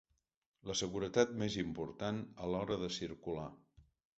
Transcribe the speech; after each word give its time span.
La 0.69 0.75
seguretat 0.79 1.35
més 1.43 1.59
important 1.65 2.25
a 2.47 2.51
l'hora 2.55 2.79
de 2.85 2.93
circular. 2.99 3.49